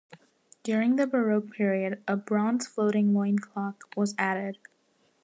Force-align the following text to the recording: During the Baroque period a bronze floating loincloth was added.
During 0.63 0.95
the 0.95 1.05
Baroque 1.05 1.51
period 1.51 2.01
a 2.07 2.17
bronze 2.17 2.65
floating 2.65 3.13
loincloth 3.13 3.75
was 3.95 4.15
added. 4.17 4.57